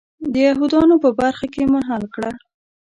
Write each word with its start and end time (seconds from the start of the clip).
د 0.31 0.33
یهودانو 0.47 0.95
په 1.03 1.09
برخه 1.19 1.45
کې 1.53 1.63
منحل 1.73 2.03
کړه. 2.13 2.31